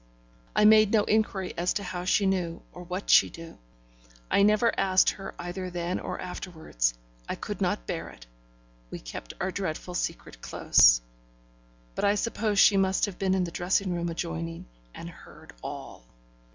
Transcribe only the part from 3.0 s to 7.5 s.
she knew. I never asked her either then or afterwards, I